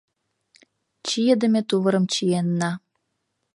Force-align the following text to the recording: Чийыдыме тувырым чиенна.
Чийыдыме 1.07 1.61
тувырым 1.69 2.05
чиенна. 2.13 2.71